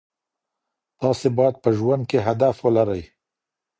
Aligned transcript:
تاسي 0.99 1.27
باید 1.37 1.55
په 1.63 1.69
ژوند 1.77 2.03
کي 2.09 2.17
هدف 2.27 2.55
ولرئ. 2.65 3.03